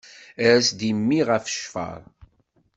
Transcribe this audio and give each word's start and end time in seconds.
Ers-d 0.53 0.79
i 0.89 0.91
mmi 0.97 1.21
ɣef 1.29 1.45
ccfer. 1.53 2.01